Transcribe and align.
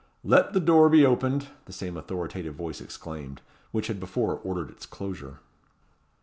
"Let 0.23 0.53
the 0.53 0.59
door 0.59 0.89
be 0.89 1.05
opened," 1.05 1.49
the 1.65 1.71
same 1.71 1.95
authoritative 1.95 2.55
voice 2.55 2.81
exclaimed, 2.81 3.39
which 3.71 3.85
had 3.85 3.99
before 3.99 4.39
ordered 4.43 4.71
its 4.71 4.87
closure. 4.87 5.41